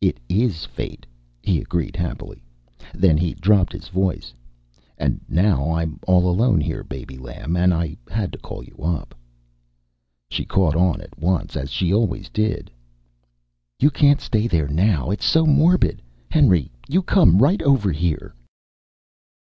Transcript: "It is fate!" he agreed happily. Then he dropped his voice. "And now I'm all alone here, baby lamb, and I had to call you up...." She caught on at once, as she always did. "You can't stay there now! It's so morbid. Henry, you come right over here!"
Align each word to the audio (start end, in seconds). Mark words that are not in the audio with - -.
"It 0.00 0.18
is 0.28 0.64
fate!" 0.66 1.06
he 1.40 1.60
agreed 1.60 1.94
happily. 1.94 2.42
Then 2.94 3.16
he 3.16 3.32
dropped 3.34 3.72
his 3.72 3.86
voice. 3.86 4.34
"And 4.98 5.20
now 5.28 5.70
I'm 5.70 6.00
all 6.04 6.28
alone 6.28 6.60
here, 6.60 6.82
baby 6.82 7.16
lamb, 7.16 7.56
and 7.56 7.72
I 7.72 7.96
had 8.10 8.32
to 8.32 8.38
call 8.40 8.64
you 8.64 8.74
up...." 8.82 9.14
She 10.28 10.44
caught 10.44 10.74
on 10.74 11.00
at 11.00 11.16
once, 11.16 11.54
as 11.56 11.70
she 11.70 11.94
always 11.94 12.28
did. 12.28 12.72
"You 13.78 13.90
can't 13.92 14.20
stay 14.20 14.48
there 14.48 14.66
now! 14.66 15.10
It's 15.12 15.26
so 15.30 15.46
morbid. 15.46 16.02
Henry, 16.28 16.72
you 16.88 17.00
come 17.00 17.38
right 17.38 17.62
over 17.62 17.92
here!" 17.92 18.34